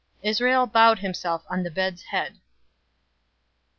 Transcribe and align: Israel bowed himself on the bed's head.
Israel 0.23 0.65
bowed 0.65 0.97
himself 0.97 1.45
on 1.47 1.61
the 1.61 1.69
bed's 1.69 2.01
head. 2.05 2.39